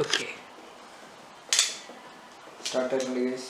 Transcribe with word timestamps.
Okay 0.00 0.26
start 2.64 2.94
ആയിട്ടുണ്ട് 2.94 3.20
guys 3.20 3.48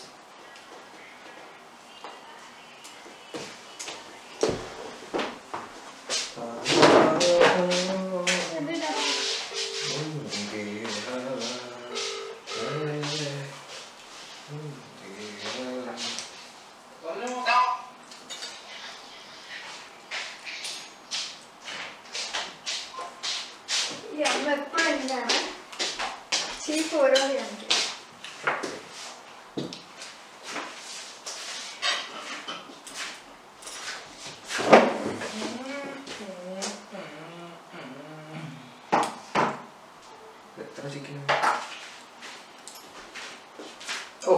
ഓ 44.22 44.34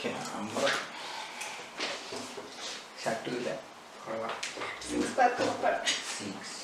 camera 0.00 0.66
ഷട്ടില്ല 3.02 3.48
six 6.16 6.54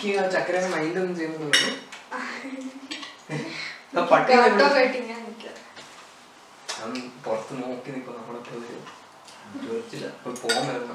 മിക്ക 0.00 0.18
ആ 0.18 0.26
ചക്കരനെ 0.34 0.68
മൈൻഡ് 0.68 0.98
ഒന്നും 1.00 1.16
ചെയ്യുന്നുള്ളൂ 1.16 1.70
പട്ടി 4.10 4.32
പുറത്ത് 7.24 7.52
നോക്കി 7.60 7.90
നിൽക്കും 7.94 8.14
നമ്മളെ 8.18 8.40
വരും 8.50 8.84
ചോദിച്ചില്ല. 9.62 10.06
ഇപ്പൊ 10.08 10.30
പോകാൻ 10.42 10.64
വരുന്ന. 10.68 10.94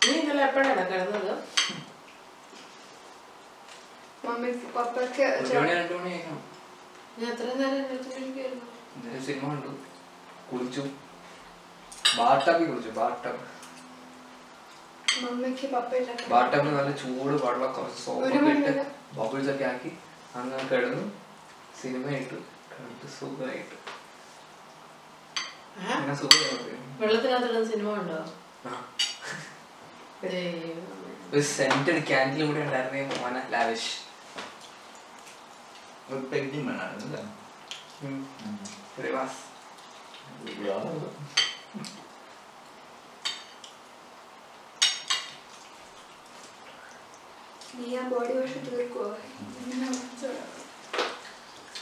നീ 0.00 0.12
ഇന്നലെ 0.12 0.42
എപ്പോഴാണ് 0.44 0.84
കിടന്നത്? 0.92 1.32
മമ്മിക്ക് 4.24 4.68
പപ്പയ്ക്ക് 4.76 5.26
ഞാൻ 5.52 7.28
എത്ര 7.32 7.48
നേരം 7.60 7.84
സിനിമ 9.26 9.44
കണ്ടു. 9.50 9.72
കുളിച്ചു. 10.50 10.82
ബാട്ടാക്കി 12.18 12.64
കുളിച്ചു. 12.64 12.92
ബാട്ടബ് 13.00 13.42
മമ്മിക്ക് 15.22 15.66
പപ്പയില്ല 15.74 16.10
ബാട്ടബിൽ 16.32 16.72
നല്ല 16.78 16.90
ചൂട് 17.02 17.34
വെള്ളം 17.44 17.70
കുറച്ച് 17.72 18.00
സോപ്പൊക്കെ 18.04 18.52
ഇട്ട് 18.54 18.72
ബബിൾസ് 19.18 19.50
ഒക്കെ 19.50 19.64
ആക്കി 19.64 19.90
അങ്ങനെ 20.36 20.62
കിടന്നു. 20.70 21.04
സിനിമ 21.80 22.06
ഇട്ടു. 22.20 22.38
കണ്ടിട്ട് 22.72 23.08
സുഖമായിട്ട്. 23.18 23.76
അങ്ങനെ 25.96 26.14
സുഖമായിട്ട്. 26.22 26.74
വെള്ളത്തിനകത്തുള്ള 27.00 27.62
സിനിമ 27.72 27.88
ഉണ്ടോ. 28.00 28.18
ഒരു 31.32 31.42
സെന്റഡ് 31.56 32.02
ക്യാൻഡിലും 32.06 32.48
കൂടെ 32.48 32.60
ഉണ്ടായിരുന്നേ 32.60 33.02
മോന 33.12 33.42
ലാവിഷ് 33.50 33.92
ഒരു 36.10 36.20
വേണം 36.30 36.66
വേണമായിരുന്നല്ലേ 36.68 37.22
ഒരു 38.98 39.10
മാസ് 39.16 39.42
നീ 47.76 47.88
ആ 47.96 48.02
ബോഡി 48.10 48.32
വാഷ് 48.36 48.60
തീർക്കുവോ? 48.66 49.08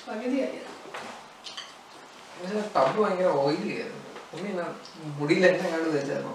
പകുതിയായി 0.07 0.59
ടബ് 2.75 2.99
ഭയങ്കര 2.99 3.29
ഓയിലി 3.43 3.71
ആയിരുന്നു. 3.75 4.01
ഉമ്മി 4.35 4.51
മുടിയിൽ 5.19 5.45
എന്നെ 5.49 5.69
കണ്ടു 5.73 5.91
തേച്ചായിരുന്നോ? 5.95 6.35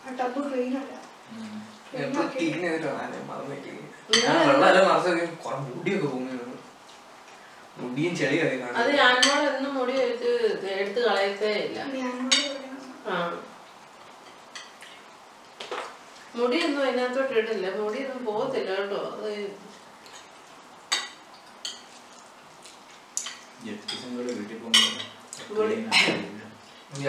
ആ 0.00 0.14
ടബ് 0.20 0.40
ക്ലീൻ 0.46 0.74
അല്ല. 0.80 0.92
എപ്പോഴും 1.96 2.28
ക്ലീൻ 2.32 2.60
ചെയ്തിട്ടോ 2.62 2.90
ഞാൻ 2.98 3.12
മറന്നിട്ട് 3.28 3.72
ഞാൻ 4.18 4.36
വെള്ളം 4.42 4.84
മറച്ചു 4.88 5.10
കുറെ 5.42 5.56
മുടിയൊക്കെ 5.68 6.08
വന്നു 6.08 6.36
മുടിയും 7.80 8.14
ചെളിയൊക്കെ 8.16 8.56
അത് 8.80 8.90
ഞാനോട് 8.96 9.44
എന്നും 9.50 9.72
മുടി 9.76 9.94
എടുത്ത് 10.04 10.30
എടുത്ത് 10.74 11.00
കളയത്തേ 11.04 11.52
ഇല്ല. 11.60 11.78
ആ. 13.06 13.14
മുടിയൊന്നും 16.34 16.82
അതിനകത്തോട്ട് 16.84 17.34
ഇടില്ല 17.40 17.66
മുടിയൊന്നും 17.78 18.20
പോകത്തില്ല 18.26 18.70
കേട്ടോ. 18.76 19.00
അത് 19.16 19.30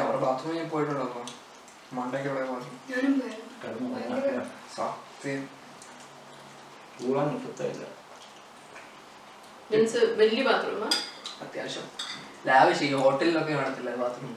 അവിടെ 0.01 0.17
ബാത്റൂമിൽ 0.23 0.67
പോയിട്ടുണ്ടോ 0.73 1.05
അപ്പൊ? 1.05 1.21
മണ്ടയ്ക്ക് 1.97 2.29
അവിടെ 2.31 2.45
പോയി? 2.47 2.67
കടന്നു 3.63 3.87
ഭയങ്കര 3.93 4.41
സത്യം. 4.75 5.41
കൂടാൻ 6.97 7.27
മുട്ടത്തില്ല 7.33 7.83
മീൻസ് 9.69 9.99
വലിയ 10.19 10.41
ബാത്റൂമാ 10.47 10.87
അത്യാവശ്യം. 11.43 11.85
ലാവിഷ് 12.47 12.83
ഈ 12.85 12.93
ഹോട്ടലിലൊക്കെ 12.99 13.53
കാണത്തില്ല 13.53 13.91
ബാത്റൂം 14.01 14.31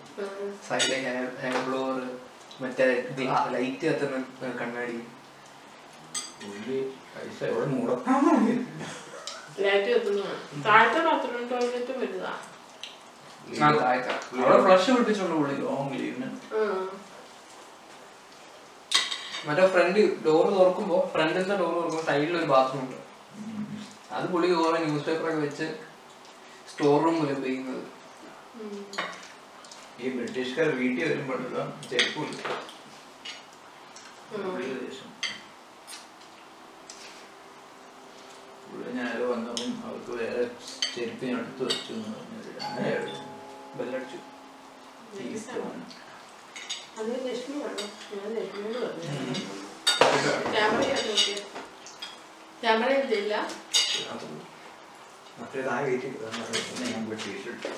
സൈഡിലേക്ക് 0.68 1.10
ഹെയർ 1.42 1.56
ബ്ലോവർ 1.66 1.98
മറ്റേ 2.62 2.84
ലൈറ്റ് 3.54 3.84
കത്തുന്ന 3.86 4.50
കണ്ണാടി. 4.60 4.98
ലൈറ്റ് 9.64 9.88
കത്തുന്നു 9.94 10.24
താഴത്തെ 10.66 11.00
ബാത്റൂം 11.06 11.44
ടോയ്ലറ്റും 11.52 11.96
വലുതാ. 12.02 12.32
ആ 13.64 13.70
താഴത്തെ. 13.80 14.14
അവിടെ 14.42 14.58
ഫ്ലഷ് 14.66 14.90
പിടിപ്പിച്ചോണ്ട് 14.90 15.34
പുള്ളി 15.38 15.54
ലോങ് 15.64 15.94
ലീവിന് 16.00 16.28
മറ്റേ 19.46 19.64
ഫ്രണ്ട് 19.72 19.98
ഡോർ 20.26 20.44
തുറക്കുമ്പോ 20.58 20.98
ഫ്രണ്ടിന്റെ 21.14 21.56
ഡോർ 21.62 21.72
തുറക്കുമ്പോ 21.78 22.04
സൈഡിൽ 22.06 22.36
ഒരു 22.40 22.48
ബാത്റൂം 22.52 22.80
ഉണ്ട്. 22.84 22.98
അത് 24.16 24.26
പുള്ളി 24.32 24.48
ഓരോ 24.62 24.76
ന്യൂസ് 24.84 25.04
പേപ്പർ 25.08 25.28
ഒക്കെ 25.30 25.40
വെച്ച് 25.46 25.66
സ്റ്റോർ 26.70 26.96
റൂമിൽ 27.04 27.30
ഉപയോഗിക്കുന്നത്. 27.38 27.84
ഈ 30.04 30.10
ബ്രിട്ടീഷുകാർ 30.14 30.68
വീട്ടിൽ 30.78 31.02
വരുമ്പോഴല്ലോ 31.04 31.62
ചെരുപ്പ് 31.88 32.18
കൊടുക്കും 32.18 32.52
ഉം. 34.34 34.42
പുള്ളി 34.46 34.66
ദേശം 34.80 35.10
ഞാനോ 38.96 39.24
വന്നപ്പം 39.28 39.70
അവർക്ക് 39.84 40.10
വേറെ 40.18 40.42
ചെരുപ്പ് 40.94 41.24
ഞാൻ 41.24 41.38
എടുത്ത് 41.38 41.62
വെച്ചു 41.64 41.92
എന്ന് 41.94 42.08
പറഞ്ഞത് 42.14 42.48
ഞാൻ 42.58 42.84
എടുത്തു. 42.92 43.20
ബെല്ലടിച്ചു. 43.76 44.18
ഞാൻ 45.14 45.24
താഴെ 55.64 55.86
കയറ്റി 55.86 56.08
ഞാൻ 56.84 57.02
ടീഷർട്ട് 57.22 57.68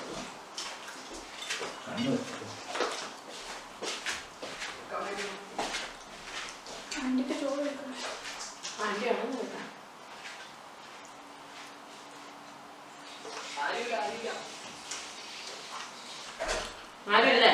ആരുമില്ലേ? 17.09 17.51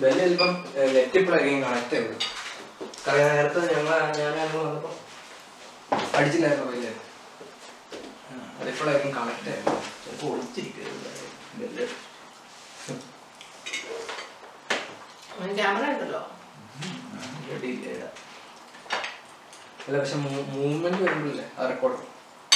ബെല്ല് 0.00 0.20
ചിലപ്പം 0.20 0.52
നെറ്റ് 0.94 1.20
പ്ലഗിങ് 1.26 1.62
കണക്ട് 1.64 1.90
ചെയ്തു 1.90 2.14
നേരത്തെ 3.30 3.60
ഞങ്ങൾ 3.72 3.90
ഞാൻ 4.18 4.32
വന്നപ്പോൾ 4.36 4.60
വന്നപ്പോ 4.60 4.90
അടിച്ചില്ലായിരുന്നു 6.14 6.66
ബെല്ല്. 6.70 6.90
അതിപ്പോഴായിരിക്കും 8.64 9.12
കണക്ട് 9.16 9.48
ആയിരുന്നു 9.50 9.74
ചിലപ്പോൾ 10.02 10.28
ഒളിച്ചിരിക്കുന്നത് 10.32 11.10
ബെല്ല് 11.58 11.86
ക്യാമറ 15.56 15.84
ഉണ്ടല്ലോ. 15.92 16.20
ഡീറ്റെയിലാ 17.62 18.08
അല്ല 19.86 19.96
പക്ഷെ 19.98 20.18
മൂവ്മെന്റ് 20.50 21.00
വരുമ്പോഴല്ലേ 21.02 21.46
ആ 21.58 21.66
റെക്കോർഡ് 21.70 21.98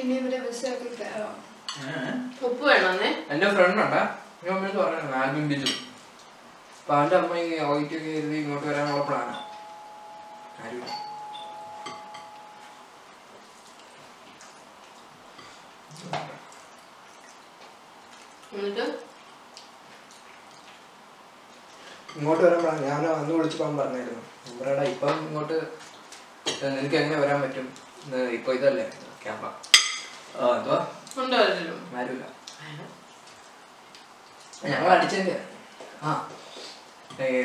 ഇനി 0.00 0.14
ഇവിടെ 0.20 0.38
ബസ്സൊക്കെ 0.44 0.88
കയറാം? 1.00 1.34
ഉപ്പ് 2.46 2.62
വേണമെന്നേ 2.70 3.10
എന്റെ 3.32 3.48
ഫ്രണ്ട് 3.56 3.80
ഉണ്ടാ 3.86 4.02
ഞാൻ 4.44 4.52
അമ്മയോട് 4.56 4.78
പറഞ്ഞു 4.82 5.16
ആൽബിൻ 5.20 5.44
ബിജു. 5.52 5.70
അപ്പൊ 6.78 6.92
അവന്റെ 6.96 7.16
അമ്മ 7.20 7.38
ഈ 7.46 7.58
ഓയിറ്റൊക്കെ 7.70 8.10
എഴുതി 8.18 8.36
ഇങ്ങോട്ട് 8.42 8.66
വരാനുള്ള 8.70 9.02
പ്ലാനാ. 9.08 9.34
ആരും 10.62 10.84
എന്നിട്ട്? 18.56 18.84
ഇങ്ങോട്ട് 22.18 22.42
വരാൻ 22.44 22.60
പ്ലാൻ. 22.62 22.76
ഞാൻ 22.90 23.00
അന്ന് 23.14 23.32
വിളിച്ചപ്പോൾ 23.36 23.66
അവൻ 23.68 23.76
പറഞ്ഞായിരുന്നു 23.80 24.22
ഇപ്പം 24.92 25.14
ഇങ്ങോട്ട് 25.26 25.56
നിനക്ക് 26.76 26.96
എങ്ങനെ 27.02 27.18
വരാൻ 27.22 27.38
പറ്റും? 27.42 27.66
ഇപ്പൊ 28.36 28.50
ഇതല്ലേ 28.58 28.84
ക്യാമ്പ 29.22 29.44
എന്തുവാ? 30.56 30.78
ആരുമില്ല. 31.98 32.24
ഞങ്ങൾ 34.70 34.88
അടിച്ചതിന്റെ 34.94 35.36
ആ. 36.04 36.10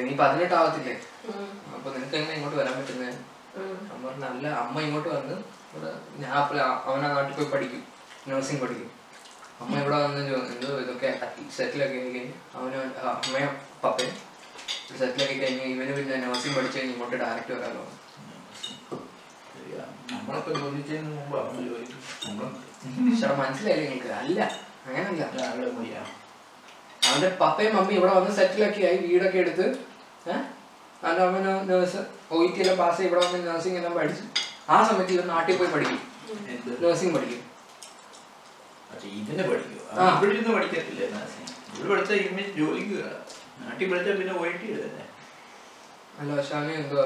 നീ 0.05 0.11
പതിനെട്ടാവത്തില്ലേ. 0.21 0.93
അപ്പൊ 1.75 1.87
നിനക്ക് 1.95 2.15
എങ്ങനെ 2.19 2.33
ഇങ്ങോട്ട് 2.37 2.57
വരാൻ 2.61 2.73
പറ്റുന്നേ. 2.79 3.09
അമ്മ 3.93 4.11
നല്ല 4.25 4.45
അമ്മ 4.63 4.81
ഇങ്ങോട്ട് 4.81 5.09
വന്ന് 5.15 5.35
ഇവിടെ 5.71 5.91
ഞാൻ 6.21 6.31
അവനെ 6.87 7.07
നാട്ടിൽ 7.15 7.33
പോയി 7.39 7.49
പഠിക്കും. 7.53 7.81
നഴ്സിംഗ് 8.29 8.61
പഠിക്കും. 8.63 8.89
അമ്മ 9.61 9.73
ഇവിടെ 9.83 9.97
വന്ന് 10.05 10.21
എന്തോ 10.53 10.69
ഇതൊക്കെ 10.83 11.09
സെറ്റിലൊക്കെ 11.57 11.97
ആയി 12.01 12.11
കഴിഞ്ഞ് 12.15 12.35
അവന് 12.57 12.77
അമ്മയും 13.13 13.51
പപ്പയും 13.83 14.13
സെറ്റിലൊക്കെ 14.99 15.35
കഴിഞ്ഞ് 15.43 15.65
ഇവന് 15.75 15.93
പിന്നെ 15.97 16.15
നഴ്സിംഗ് 16.25 16.55
പഠിച്ചു 16.57 16.77
കഴിഞ്ഞ് 16.77 16.93
ഇങ്ങോട്ട് 16.95 17.17
ഡയറക്റ്റ് 17.23 17.53
വരാമല്ലോ. 17.57 17.83
നമ്മളൊക്കെ 20.11 20.51
ജോലി 20.57 20.81
ചെയ്യുന്ന 20.83 21.09
മുമ്പ് 21.15 21.35
അവന് 21.39 21.63
ജോലി 21.67 21.85
മനസ്സിലായില്ലേ 23.39 23.85
നിങ്ങൾക്ക്? 23.85 24.11
അല്ല 24.21 24.39
അങ്ങനല്ല 24.85 25.23
രാവിലെ 25.37 25.69
പോയാ 25.73 26.01
അവന്റെ 27.01 27.29
പപ്പയും 27.39 27.73
മമ്മി 27.75 27.93
ഇവിടെ 27.97 28.13
വന്ന് 28.17 28.31
സെറ്റിലൊക്കെ 28.37 28.81
ആയി 28.89 28.97
വീടൊക്കെ 29.05 29.39
എടുത്ത് 29.43 29.65
അവന്റെ 30.25 30.33
അവന്റെ 31.03 31.23
അമ്മ 31.25 31.37
നേഴ്സ് 31.69 32.01
ഒ 32.31 32.39
ടി 32.47 32.61
എല്ലാം 32.63 32.77
പാസ് 32.79 32.97
ചെയ്ത് 32.97 33.09
ഇവിടെ 33.09 33.21
വന്ന് 33.25 33.39
നേഴ്സിംഗ് 33.47 33.77
എല്ലാം 33.79 33.93
പഠിച്ചു 33.97 34.23
ആ 34.69 34.77
സമയത്ത് 34.89 35.13
ഇവൻ 35.15 35.25
നാട്ടിൽ 35.31 35.55
പോയി 35.59 35.69
പഠിക്കും. 35.71 36.01
നേഴ്സിംഗ് 36.81 37.13
പഠിക്കും. 37.15 37.39
ഇതിനെ 39.19 39.43
പഠിക്കും. 39.43 39.77
ആ. 39.93 40.03
ഇവിടെ 40.15 40.31
ഇരുന്ന് 40.33 40.53
പഠിക്കത്തില്ലേ 40.57 41.07
നഴ്സിംഗ് 41.13 41.49
ഇവിടെ 41.71 41.89
പഠിച്ച 41.91 42.11
ഇമ്മീസ് 42.23 42.53
ജോലിക്ക് 42.57 42.99
നാട്ടിൽ 43.61 43.87
പഠിച്ചാൽ 43.91 44.15
പിന്നെ 44.19 44.33
ഇതല്ലേ 44.71 45.05
അല്ല 46.19 46.29
പക്ഷെ 46.37 46.53
അവന് 46.57 46.73
എന്തുവാ? 46.79 47.05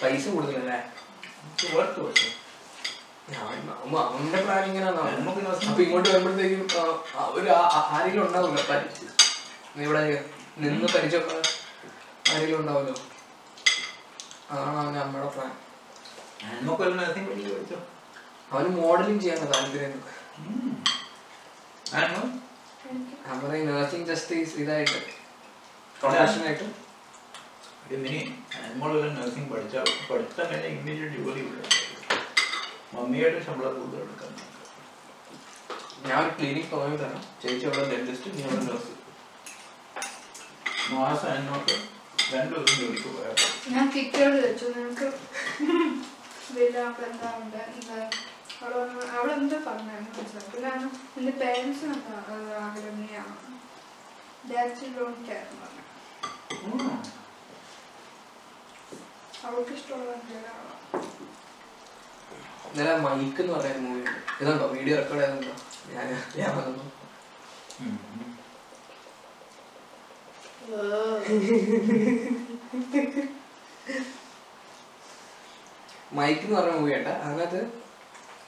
പൈസ 0.00 0.24
കൂടുതലല്ലേ? 0.34 0.78
അവന്റെ 4.06 4.38
പ്ലാൻ 4.44 4.62
ഇങ്ങനെയാണ് 4.68 5.00
അപ്പൊ 5.62 5.82
ഇങ്ങോട്ട് 5.84 6.08
വരുമ്പോഴത്തേക്കും 6.08 6.62
ഒരു 7.36 7.48
ആരെങ്കിലും 7.90 8.24
ഉണ്ടാവില്ല 8.26 8.62
പരിച്ച് 8.70 9.06
ഇവിടെ 9.78 10.00
നിന്ന് 10.62 10.88
പരിചയപ്പെട്ട 10.94 11.42
ആരെങ്കിലും 12.30 12.58
ഉണ്ടാവുമല്ലോ? 12.60 12.94
അതാണ് 14.50 14.76
അവന്റെ 14.80 15.00
അമ്മയുടെ 15.00 15.28
പ്ലാൻ 15.34 15.52
നമുക്കൊരു 16.56 16.94
നഴ്സിംഗ് 17.00 17.28
പഠിച്ച് 17.28 17.50
പഠിച്ചോ? 17.54 17.78
അവന് 18.52 18.70
മോഡലിംഗ് 18.78 19.22
ചെയ്യാൻ 19.22 19.40
താല്പര്യം? 19.52 19.92
നമ്മുടെ 23.26 23.56
ഈ 23.58 23.64
നഴ്സിംഗ് 23.70 24.06
ജസ്റ്റ് 24.10 24.34
ഇതായിട്ട് 24.62 24.98
പ്രൊഫഷനായിട്ട് 25.96 26.66
മിനി 27.90 28.20
നമ്മളൊരു 28.66 29.08
നഴ്സിംഗ് 29.16 29.50
പഠിച്ച 29.52 29.76
പഠിത്തം 30.08 30.46
കഴിഞ്ഞാൽ 30.50 30.72
ഇമ്മീഡിയറ്റ് 30.74 31.18
ജോലി 31.18 31.40
ഇവിടെ 31.40 31.64
മമ്മിയായിട്ട് 32.94 33.40
ശമ്പളം 33.46 33.74
കൂടുതൽ 33.78 34.02
എടുക്കാൻ 34.02 34.30
ഞാൻ 36.08 36.24
ക്ലിനിക് 36.36 36.70
തുടങ്ങി 36.72 36.96
തരാം. 36.96 37.20
ചേച്ചി 37.42 37.64
അവിടെ 37.68 37.84
ഡെന്റിസ്റ്റ് 37.90 38.30
നീ 38.36 38.42
അവിടെ 38.44 38.62
നഴ്സ് 38.68 38.92
മാസം 40.94 41.28
എന്നോട്ട് 41.34 41.74
രണ്ടു 42.32 42.54
ദിവസം 42.54 42.76
ജോലിക്ക് 42.80 43.10
പോയാൽ 43.14 43.36
ഞാൻ 43.74 43.86
കിക്കോട് 43.94 44.36
വെച്ചു. 44.44 44.66
നിനക്ക് 44.76 45.06
എന്താ? 47.08 47.30
അവിടെ 49.16 49.32
എന്താ 49.34 49.58
പിന്നെ 50.44 50.70
എന്റെ 51.18 51.32
പേരൻസ് 51.40 51.84
പറഞ്ഞു. 55.62 55.82
അവൾക്ക് 59.46 59.72
ഇഷ്ടമുള്ള 59.78 60.12
ഇന്നലെ 62.68 62.92
മൈക്ക് 63.04 63.40
എന്ന് 63.42 63.52
പറയുന്ന 63.54 63.80
മൂവി 63.86 64.00
ഉണ്ട്. 64.02 64.20
ഇതുണ്ടോ? 64.42 64.66
വീഡിയോ 64.76 64.94
റെക്കോർഡ് 65.00 65.22
ചെയ്തുണ്ടോ 65.22 65.54
ഞാൻ 65.94 66.06
ഞാൻ 66.40 66.50
വന്നു. 66.58 66.84
മൈക്ക് 76.18 76.42
എന്ന് 76.46 76.56
പറഞ്ഞ 76.58 76.72
മൂവി 76.78 76.94
ഉണ്ട് 76.98 77.12
അതിനകത്ത് 77.24 77.60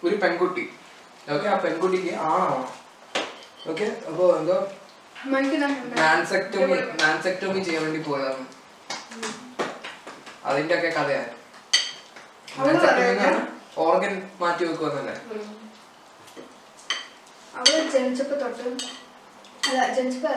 ഒരു 0.06 0.16
പെൺകുട്ടി. 0.22 0.64
ഓക്കെ? 1.34 1.46
ആ 1.52 1.56
പെൺകുട്ടിക്ക് 1.66 2.12
ആണാവണം 2.28 2.64
ഓക്കെ? 3.70 3.86
അപ്പോൾ 4.08 4.26
എന്തോ 4.40 4.56
മൈക്ക് 5.34 5.56
മാൻസെക്ടോമി 6.02 6.78
മാൻസെക്ടോമി 7.04 7.60
ചെയ്യാൻ 7.68 7.82
വേണ്ടി 7.86 8.02
പോയതാണ് 8.10 8.44
അതിന്റെ 10.44 10.74
ഒക്കെ 10.76 10.90
കഥയാണ്? 10.90 11.32
ഓർഗൻ 13.78 14.12
മാറ്റി 14.40 14.64
വെക്കുവന്നല്ലേ 14.64 15.14
അവൾ 17.54 17.72
ജനിച്ചപ്പോ 17.92 18.36
തൊട്ട് 18.36 18.62
അല്ല 19.66 19.80
ജനിച്ചപ്പോ 19.96 20.28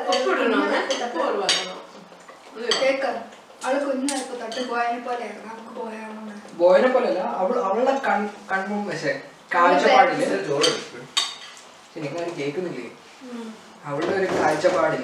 അവൾ? 3.63 3.75
കുഞ്ഞായപ്പോ 3.85 4.35
തൊട്ട്. 4.41 4.59
ബോയനെ 4.69 4.99
പോലെയായിരുന്നു 4.99 5.47
നമുക്ക് 5.49 5.71
ബോയാണെന്ന് 5.77 6.35
ബോയനെ 6.59 6.89
പോലെയല്ല 6.89 7.21
അവൾ 7.37 7.55
അവളുടെ 7.61 7.93
കൺ 8.07 8.19
കൺമും 8.51 8.81
പക്ഷേ 8.89 9.13
കാഴ്ചപ്പാടിൽ 9.53 10.21
ശരിക്കും 11.91 12.33
കേൾക്കുന്നില്ലേ? 12.37 12.87
അവളുടെ 13.85 14.13
ഒരു 14.19 14.27
കാഴ്ചപ്പാടിൽ 14.33 15.03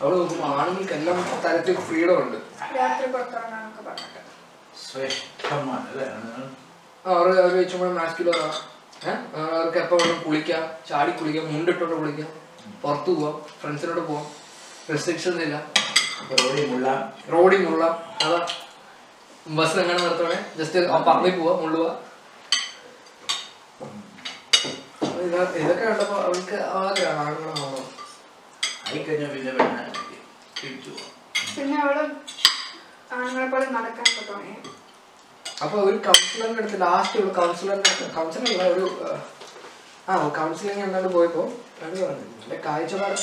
അവൾ 0.00 0.12
നോക്കുമ്പോ 0.14 0.46
ആണുങ്ങൾക്കെല്ലാം 0.54 1.16
തരത്തിൽ 1.44 1.76
ഫ്രീഡം 1.86 2.16
ഉണ്ട്. 2.22 2.38
രാത്രി 2.76 3.06
പറഞ്ഞിട്ട് 3.08 3.36
ശ്രേഷ്ഠമാണ് 4.82 5.88
അവർ 7.04 7.28
അവർ 7.36 7.52
വെച്ചും 7.54 7.78
കൂടെ 7.78 7.92
മാസ്കുലറാണ് 7.92 8.58
ഏഹ് 9.02 9.20
അവർക്ക് 9.52 9.78
എപ്പോൾ 9.78 9.98
വേണം 10.00 10.18
കുളിക്കാം 10.24 10.64
ചാടി 10.88 11.12
കുളിക്കാം 11.12 11.46
മുണ്ടിട്ടോട്ട് 11.52 11.94
കുളിക്കാം 11.94 12.28
പുറത്തു 12.82 13.12
പോവാം 13.12 13.36
ഫ്രണ്ട്സിനോട് 13.60 14.02
പോവാം 14.06 14.26
റെസ്ട്രിക്ഷൻസ് 14.90 15.42
ഇല്ല 15.46 15.56
റോഡി 16.34 16.64
മുള്ള 16.66 16.88
റോഡി 17.32 17.58
മുള്ള 17.58 17.84
അതാ 18.22 18.40
ബസ് 19.50 19.78
എങ്ങനെ 19.78 20.00
നിർത്തണേ 20.00 20.38
ജസ്റ്റ് 20.58 20.86
പറമ്പിൽ 21.06 21.34
പോവാ 21.36 21.54
മുള്ളുക 21.60 21.88
ഇതൊക്കെ 25.24 25.82
കണ്ടപ്പോ 25.82 26.16
അവർക്ക് 26.20 26.58
ആഗ്രഹമാണ് 26.78 27.20
ആഗ്രഹമാണോ 27.24 27.82
ആയിക്കഴിഞ്ഞാൽ 28.84 29.30
പിന്നെ 29.30 29.52
പിന്നെ 31.54 31.76
അവിടെ 31.82 32.04
അപ്പൊ 35.56 35.76
ഒരു 35.80 35.96
കൗൺസിലറിന്റെ 35.98 36.60
അടുത്ത് 36.62 36.80
ലാസ്റ്റ് 36.80 37.18
ഒരു 37.18 37.30
കൗൺസിലറിന്റെ 37.30 37.90
കൗൺസിലർ 38.14 38.46
ഒരു 38.72 38.86
ആ, 40.08 40.14
കൗൺസിലിംഗ് 40.30 40.82
എന്നോട് 40.84 41.08
പോയപ്പോ 41.08 41.42
അത് 41.82 41.96
പറഞ്ഞു 42.00 42.24
എന്റെ 42.38 42.56
കാഴ്ചപ്പാട്? 42.64 43.18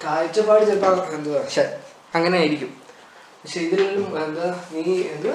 കാഴ്ചപ്പാട് 0.00 0.64
ചിലപ്പോ 0.66 0.88
എന്തുവാ 1.14 1.42
അങ്ങനെ 2.14 2.36
ആയിരിക്കും 2.38 2.72
പക്ഷെ 3.38 3.60
ഇതിലും 3.60 3.92
എന്താ 4.22 4.46
നീ 4.72 4.82
എന്ത്? 5.12 5.30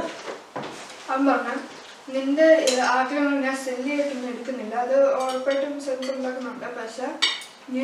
അവൻ 1.09 1.23
പറഞ്ഞു 1.27 1.55
നിന്റെ 2.13 2.47
ആഗ്രഹങ്ങൾ 2.91 3.35
ഞാൻ 3.41 3.55
സെല്ല് 3.57 3.89
ചെയ്തിട്ടൊന്നും 3.89 4.29
എടുക്കുന്നില്ല. 4.29 4.75
അത് 4.77 4.95
ഉറപ്പായിട്ടും 5.19 5.73
സെൻസ് 5.81 6.11
ഉണ്ടാക്കുന്നുണ്ട് 6.11 6.67
പക്ഷെ 6.77 7.07
നീ 7.69 7.83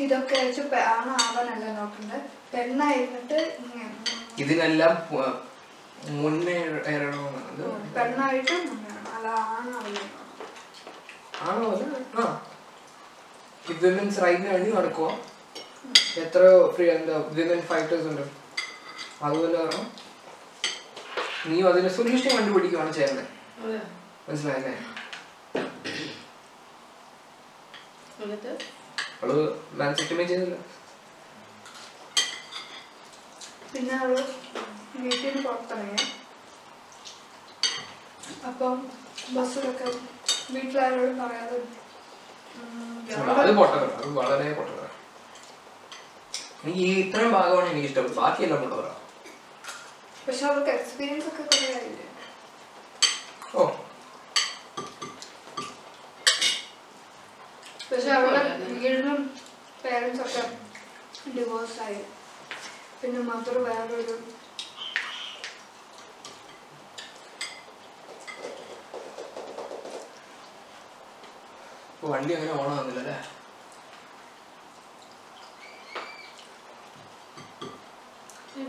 ഇതൊക്കെ 0.00 0.36
വെച്ച് 0.40 0.62
ആണ് 0.90 1.10
ആവാനല്ല 1.18 1.64
നോക്കുന്നത് 1.76 2.20
പെണ്ണായിരുന്നിട്ട് 2.52 3.38
ഇതിനെല്ലാം 4.38 4.94
കണ്ടുപിടിക്കുവാണ് 6.12 7.62
പെണ്ണായിട്ട് 7.96 8.54
മുന്നേറണം 8.64 9.10
അല്ല 9.16 9.26
ആണാവില്ല 9.50 10.00
ആണോ 11.44 11.68
അത്? 11.74 11.84
ആ. 12.16 12.24
വിമൻസ് 13.80 14.20
റൈറ്റിന് 14.22 14.50
വേണ്ടി 14.52 14.70
നടക്കുക 14.72 15.08
എത്രയോ 16.18 16.56
ഫ്രീ 16.74 16.84
എന്താ 16.90 17.16
വിമൻ 17.32 17.60
ഫൈറ്റേഴ്സ് 17.68 18.08
ഉണ്ട്. 18.10 18.24
അതുപോലെ 19.22 19.56
പറഞ്ഞു 19.58 19.84
നീയും 21.46 21.68
അതിന് 21.68 21.90
സൊല്യൂഷൻ 21.96 22.30
കണ്ടുപിടിക്കുകയാണ് 22.34 22.92
ചെയ്യേണ്ടത് 22.92 23.24
അതെ. 23.62 23.80
മനസ്സിലായല്ലേ? 24.26 24.74
എന്നിട്ട്? 28.22 28.52
അവൾ 29.22 29.38
മാൻസെക്ടമി 29.78 30.24
ചെയ്തില്ല 30.24 30.56
പിന്നെ 33.72 33.94
അവൾ 33.98 34.16
വീട്ടിൽ 34.96 35.26
നിന്ന് 35.26 35.42
പുറത്തിറങ്ങി. 35.44 36.02
അപ്പം 38.48 38.74
ബസ്സിലൊക്കെ 39.34 39.86
വീട്ടിലാരോടും 40.52 41.16
പറയാതെ 41.20 41.58
അത് 43.38 43.52
പൊട്ടകര 43.58 43.84
അത് 43.96 44.08
വളരെ 44.18 44.48
പൊട്ടകര 44.54 44.78
എനിക്ക് 46.64 46.82
ഈ 46.82 46.92
ഇത്രയും 47.02 47.32
ഭാഗമാണ് 47.34 47.70
എനിക്ക് 47.70 47.88
ഇഷ്ടപ്പെട്ടത് 47.88 48.18
ബാക്കിയെല്ലാം 48.18 48.60
പൊട്ടകര 48.64 48.88
പക്ഷെ 50.26 50.44
എക്സ്പീരിയൻസ് 50.72 51.28
ഒക്കെ 51.30 51.44
ഓ. 53.54 53.64
പക്ഷെ 57.88 58.10
അവളെ 58.18 58.41
വീടിനും 58.82 59.18
പേരൻസ് 59.82 60.22
ഒക്കെ 60.24 60.42
ഡിവോഴ്സ് 61.36 61.78
ആയി. 61.86 62.00
പിന്നെ 63.00 63.20
മദർ 63.28 63.56
വേറൊരു 63.66 64.14
വണ്ടി 72.10 72.32
അങ്ങനെ 72.36 72.52
ഓണാകുന്നില്ല 72.60 73.00
അല്ലേ 73.02 73.16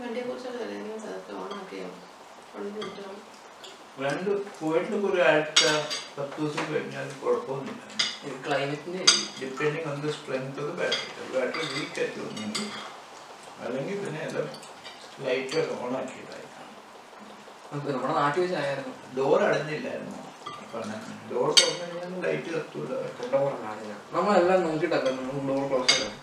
വണ്ടിയെ 0.02 0.24
കുറിച്ചൊക്കെ 0.24 1.34
ഓണാക്കിയോ 1.42 1.88
രണ്ട് 4.02 4.30
പോയിട്ട് 4.58 4.96
ഒരു 5.08 5.20
ആഴ്ച 5.22 5.62
പത്ത് 6.16 6.36
ദിവസം 6.38 6.64
കഴിഞ്ഞാൽ 6.70 7.08
കുഴപ്പമൊന്നുമില്ല. 7.22 7.82
ക്ലൈമറ്റിന്റെ 8.44 9.02
depending 9.40 9.86
on 9.90 9.98
the 10.00 10.10
strength 10.10 10.60
of 10.60 10.70
the 10.70 10.76
battery 10.80 11.06
battery 11.34 11.66
weak 11.72 12.00
ആയിട്ട് 12.00 12.18
തോന്നുന്നു 12.18 12.64
അല്ലെങ്കിൽ 13.60 13.96
പിന്നെ 14.04 14.20
എല്ലാം 14.28 14.48
ലൈറ്റ് 15.24 15.62
ഓൺ 15.76 15.92
ആക്കിയിട്ടായി 15.96 16.42
നമ്മുടെ 17.88 18.14
നാട്ടിൽ 18.14 18.40
വെച്ചായിരുന്നു 18.42 18.92
ഡോർ 19.16 19.40
അടഞ്ഞില്ലായിരുന്നു. 19.44 20.18
ഡോർ 21.30 21.48
തുറന്നു 21.58 21.84
കഴിഞ്ഞാൽ 21.84 22.20
ലൈറ്റ് 22.24 22.50
കത്തൂല. 22.54 22.92
നമ്മളെല്ലാം 24.12 24.60
നോക്കിയിട്ടല്ല 24.66 25.08
നമ്മൾ 25.18 25.46
ഡോർ 25.50 25.64
ക്ലോസ് 25.70 25.88
ചെയ്തത്. 25.92 26.20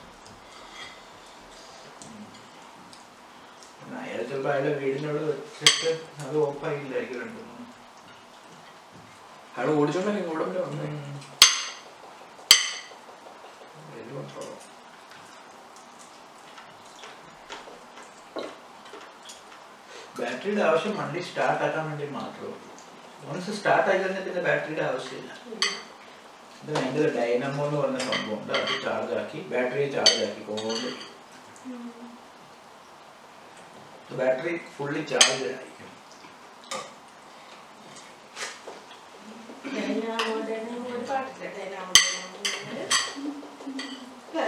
അയാൾ 4.01 4.19
ചിലപ്പോൾ 4.23 4.51
അയാളുടെ 4.51 4.73
വീടിനോട് 4.79 5.21
വെച്ചിട്ട് 5.29 5.89
അത് 6.23 6.35
ഓഫായില്ലായിരിക്കും 6.43 7.21
രണ്ടു 7.23 7.39
അയാൾ 9.55 9.69
ഓടിച്ചോണ്ടല്ലേ 9.79 10.21
ഇവിടെ 10.27 10.61
വന്നേ 10.61 10.89
വലിയ 13.89 14.13
control 14.13 14.49
ആ. 20.21 20.30
ബാറ്ററിയുടെ 20.43 20.61
ആവശ്യം 20.67 20.93
വണ്ടി 20.99 21.19
സ്റ്റാർട്ട് 21.25 21.63
ആക്കാൻ 21.65 21.83
വേണ്ടി 21.87 22.05
മാത്രമേ 22.13 22.53
വൺസ് 23.25 23.51
സ്റ്റാർട്ട് 23.57 23.89
ആയി 23.89 23.99
കഴിഞ്ഞാൽ 23.99 24.23
പിന്നെ 24.25 24.41
ബാറ്ററിയുടെ 24.45 24.83
ആവശ്യമില്ല. 24.85 25.31
ഇത് 26.61 26.69
ഭയങ്കര 26.71 27.05
ഡൈനമോ 27.17 27.63
എന്ന് 27.65 27.77
പറഞ്ഞ 27.81 27.99
സംഭവമുണ്ട് 28.07 28.53
അത് 28.57 28.73
ചാർജ് 28.83 29.13
ആക്കി 29.19 29.39
ബാറ്ററിയെ 29.51 29.87
ചാർജ് 29.95 30.23
ആക്കി 30.25 30.41
കൊണ്ട് 30.47 30.89
ബാറ്ററി 34.13 34.53
ഫുള്ളി 34.73 35.03
ചാർജ് 35.11 35.45
ആയിരിക്കും 35.49 35.91
ഡൈനാമോ 39.75 40.35
ഡൈനാമോ 40.49 40.87
ഒരു 40.91 41.05
പാട്ടില്ലേ 41.09 41.49
ഡൈനാമോ 41.57 41.93
ഡൈനാമോ 42.01 42.39
അല്ലേ 42.63 44.47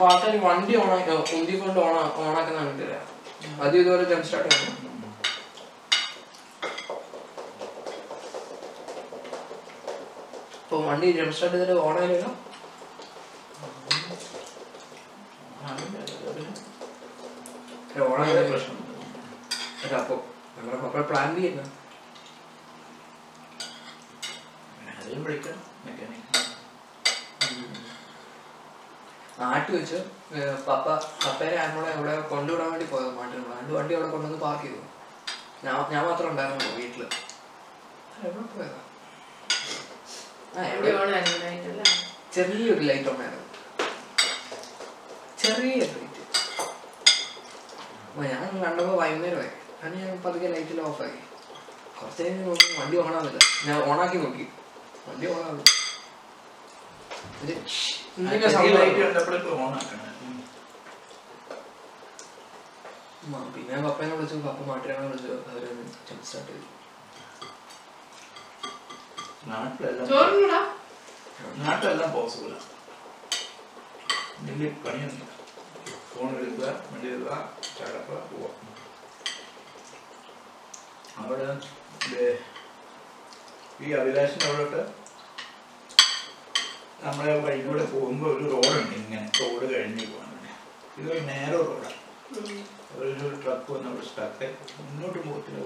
അപ്പൊ 0.00 0.10
ആൾക്കാർ 0.10 0.34
വണ്ടി 0.42 0.74
ഓണാക്കി 0.76 1.10
ഉന്തി 1.36 1.54
കൊണ്ട് 1.56 1.78
ഓണ 1.80 1.96
ഓണാക്കുന്ന 2.20 2.60
കണ്ടില്ല 2.60 2.94
അത് 3.60 3.74
ഇതുപോലെ 3.78 4.04
ജംപ് 4.10 4.26
സ്റ്റാർട്ട് 4.28 4.50
ചെയ്യണം 4.52 4.76
അപ്പൊ 10.56 10.78
വണ്ടി 10.86 11.10
ജംപ് 11.12 11.34
സ്റ്റാർട്ട് 11.34 11.56
ചെയ്തിട്ട് 11.56 11.82
ഓണായില്ലല്ലോ 11.82 12.30
ഓണായ 18.04 18.42
പ്രശ്നം. 18.48 18.76
അപ്പൊ 19.98 20.14
നമ്മുടെ 20.56 20.78
മക്കൾ 20.82 21.02
പ്ലാൻ 21.08 21.28
ചെയ്യുന്ന 21.36 21.62
അതിലും 24.94 25.24
വിളിക്കണം 25.24 25.62
നാട്ടിൽ 29.40 29.72
വെച്ച്. 29.78 29.98
പപ്പ 30.68 30.86
പപ്പേരെ 31.24 31.56
നമ്മളെ 31.66 31.90
അവിടെ 31.96 32.14
കൊണ്ടുവിടാൻ 32.32 32.68
വേണ്ടി 32.72 32.86
പോയത് 32.92 33.12
നാട്ടിൽ. 33.18 33.38
രണ്ട് 33.58 33.72
വണ്ടി 33.78 33.92
അവിടെ 33.96 34.08
കൊണ്ടുവന്ന് 34.14 34.40
പാർക്ക് 34.44 34.64
ചെയ്തു. 34.66 34.80
ഞാൻ 35.64 35.74
ഞാൻ 35.92 36.02
മാത്രം 36.08 36.28
ഉണ്ടായിരുന്നു 36.32 36.76
വീട്ടിൽ. 36.80 37.02
എവിടെ 38.26 38.44
പോയതാ? 38.54 38.80
ചെറിയൊരു 42.34 42.82
ലൈറ്റ് 42.88 43.08
ഉണ്ടായിരുന്നു 43.14 43.46
ചെറിയ 45.42 45.74
ലൈറ്റ് 45.80 46.08
ഞാൻ 48.30 48.42
കണ്ടപ്പോ 48.64 48.94
വൈകുന്നേരമായി. 49.00 49.52
അത് 49.82 49.94
ഞാൻ 50.00 50.10
പതുക്കെ 50.24 50.48
ലൈറ്റിൽ 50.54 50.80
ഓഫായി 50.88 51.18
കുറച്ച് 51.98 52.22
കഴിഞ്ഞ് 52.22 52.42
നോക്കി 52.48 52.66
വണ്ടി 52.80 52.96
ഓണാവില്ല 53.02 53.38
ഞാൻ 53.66 53.76
ഓണാക്കി 53.90 54.18
നോക്കി. 54.24 54.46
വണ്ടി 55.08 55.26
ഓണാവില്ല 55.34 55.64
ഇത് 58.12 58.24
ഇങ്ങനെ 58.26 58.48
sound 58.48 58.68
ലൈറ്റ് 58.68 58.80
ആയി. 58.82 59.02
കണ്ടപ്പോഴേക്കും 59.02 59.62
ആ, 63.28 63.40
പിന്നെ 63.54 63.76
പപ്പനെ 63.84 64.12
വിളിച്ചു 64.12 64.36
പപ്പ 64.44 64.60
മാട്ടിനെ 64.68 64.94
വിളിച്ചു. 65.02 65.32
അവർ 65.50 65.64
സ്റ്റാർട്ട് 66.22 66.50
ചെയ്തു. 66.50 66.68
നാട്ടിലെല്ലാം 69.48 70.64
നാട്ടിലെല്ലാം 71.60 72.10
പോസിബിൾ 72.12 72.52
വലിയ 74.42 74.68
പണിയൊന്നും 74.84 75.28
ഫോൺ 76.10 76.28
എടുക്കുക 76.38 76.66
വണ്ടി 76.86 77.08
എടുക്കുക 77.08 77.34
ചടക്കുക 77.78 78.18
പോവാം. 78.28 78.54
അവിടെ 81.18 81.46
ഈ 83.80 83.92
അഭിലാഷിന്റെ 83.92 84.46
അവിടോട്ട് 84.48 84.80
നമ്മളെ 87.04 87.34
വഴിയിലൂടെ 87.38 87.84
പോകുമ്പോൾ 87.84 88.30
ഒരു 88.36 88.46
റോഡുണ്ട് 88.52 88.94
ഇങ്ങനെ. 88.96 89.30
റോഡ് 89.40 89.74
കഴിഞ്ഞ് 89.74 90.06
പോകാൻ 90.06 90.30
വേണ്ടി 90.32 90.50
ഇതൊരു 91.00 91.20
നേരെ 91.30 91.56
റോഡാണ് 91.56 91.98
ഒരു 93.02 93.40
ട്രക്ക് 93.44 93.72
വന്ന് 93.72 93.88
അവിടെ 93.90 94.06
സ്റ്റാക്ക് 94.06 94.46
മുന്നോട്ട് 94.80 95.18
പോകത്തില്ല 95.18 95.60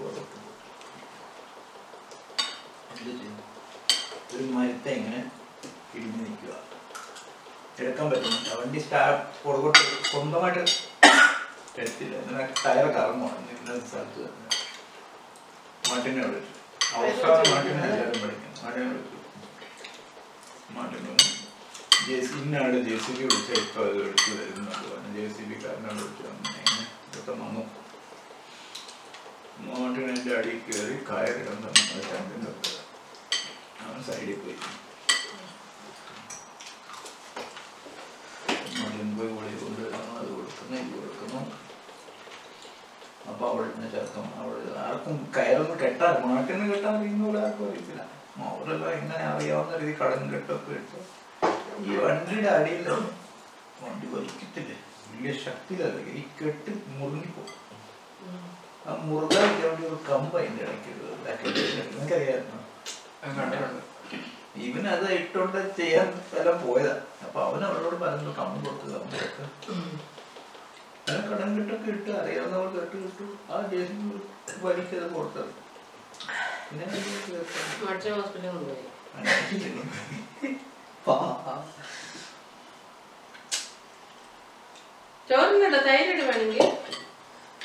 ചെയ്യും? 3.20 3.38
ഒരു 4.34 4.44
മരത്തെ 4.54 4.90
ഇങ്ങനെ 4.90 5.20
ഇടിഞ്ഞു 5.94 6.20
നിൽക്കുക. 6.26 6.54
എടുക്കാൻ 7.80 8.10
പറ്റുന്നില്ല. 8.10 8.54
വണ്ടി 8.60 8.78
സ്റ്റാർട്ട് 8.78 9.44
പുറകോട്ട് 9.44 9.78
സ്വന്തമായിട്ട് 10.10 10.60
എടുത്തില്ല. 11.78 12.14
എന്നാൽ 12.16 12.46
ടയർ 12.64 12.86
കറങ്ങുവാണ്. 12.96 13.40
നിൽക്കുന്ന 13.48 13.88
സ്ഥലത്ത് 13.88 14.20
തന്നെ. 14.20 14.48
മാട്ടിനെ 15.90 16.26
വിളിച്ചു. 16.26 16.54
അവസാനം 16.96 17.50
മാട്ടിനെ 17.54 17.82
എല്ലാവരും 17.88 18.22
പഠിക്കുന്നു. 18.22 18.58
വിളിച്ചു. 18.88 19.10
ജെ 22.06 22.16
സി 22.26 22.34
ഇന്നാണ് 22.40 22.78
ജെ 22.86 22.96
സി 23.04 23.12
ബി 23.16 23.24
വിളിച്ച 23.24 23.50
ഇപ്പൊ 23.60 23.80
അത് 23.84 23.98
എടുത്തു 24.02 24.30
പറഞ്ഞു 24.88 25.10
ജെ 25.16 25.24
സി 25.34 25.42
ബി 25.48 25.56
കാരനാണ് 25.62 26.00
വിളിച്ചു 26.00 26.24
ഇതൊക്കെ 27.06 27.32
വന്നു 27.42 27.62
മോട്ടിനെ 29.66 30.12
അടിയിൽ 30.38 30.58
കയറി 30.66 30.96
കയറിടം 31.08 31.58
ചന്ദ്രന്റെ 32.08 32.50
അവൻ 33.84 34.00
സൈഡിൽ 34.08 34.38
പോയി. 34.42 34.56
മകൻ 38.78 39.10
പോയി 39.16 39.30
വിളി 39.36 39.54
കൊണ്ടുവരുന്നു 39.62 40.14
അത് 40.18 40.28
കൊടുക്കുന്നു 40.30 40.78
കൊടുക്കുന്നു. 40.94 41.40
അപ്പൊ 43.30 43.44
അവളിനെ 43.50 43.88
ചേർക്കും 43.94 44.26
അവൾ 44.40 44.54
ആർക്കും 44.86 45.16
കയറൊന്നും 45.36 45.78
കെട്ടാൻ 45.82 46.14
മാട്ടിന് 46.24 46.64
കെട്ടാൻ 46.72 46.94
അറിയുന്ന 46.98 47.44
ആർക്കും 47.44 47.66
അറിയത്തില്ല. 47.68 48.02
അവരെല്ലാം 48.48 48.92
ഇങ്ങനെ 49.00 49.24
അറിയാവുന്ന 49.32 49.78
രീതി 49.82 49.94
കടം 50.00 50.24
കെട്ടൊക്കെ 50.32 50.72
ഇട്ട് 50.80 50.98
ഈ 51.82 51.96
വണ്ടിയുടെ 52.02 52.50
അടിയിലും? 52.56 53.02
വണ്ടി 53.82 54.06
വലിക്കത്തില്ലേ. 54.14 54.76
വലിയ 55.10 55.32
ശക്തിയിലല്ല. 55.44 55.98
ഈ 56.18 56.20
കെട്ട് 56.38 56.72
മുറിഞ്ഞിപ്പോകും 56.98 57.60
ആ 58.86 58.90
മുറുകാൻ 59.08 59.48
വേണ്ടി 59.62 59.82
ഒരു 59.88 59.98
കമ്പ് 60.08 60.34
അതിന്റെ 60.38 60.62
ഇടയ്ക്ക് 60.64 60.90
കണ്ടിട്ടുണ്ട്. 63.38 63.82
ഇവൻ 64.66 64.84
അത് 64.94 65.06
ഇട്ടോണ്ട് 65.18 65.60
ചെയ്യാൻ 65.78 66.08
എല്ലാം 66.38 66.56
പോയതാ. 66.64 66.94
അപ്പൊ 67.24 67.38
അവൻ 67.46 67.60
അവളോട് 67.68 67.96
പറഞ്ഞു 68.02 68.30
കമ്പ് 68.40 68.58
കൊടുത്തു 68.66 68.86
കമ്പ് 68.94 69.14
കൊടുത്ത്. 69.20 69.44
അങ്ങനെ 71.06 71.22
കടം 71.30 71.48
കിട്ടൊക്കെ 71.56 71.88
ഇട്ട് 71.94 72.10
അറിയാവുന്നവർ 72.20 72.68
കെട്ട് 72.76 72.96
കിട്ടു 73.04 73.26
ആ 73.52 73.54
ജേസി 73.72 73.94
വലിക്കത് 74.66 75.06
കൊടുത്തത്. 75.16 75.50
പിന്നെ 76.68 76.84
ഹോസ്പിറ്റലിൽ 78.18 78.50
കൊണ്ടുപോയി. 78.54 78.84